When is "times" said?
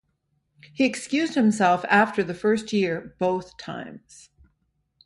3.57-4.31